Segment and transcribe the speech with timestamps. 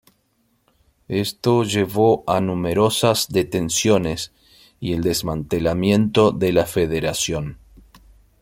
[1.09, 4.31] Esto llevó a numerosas detenciones
[4.79, 7.59] y al desmantelamiento de la Federación.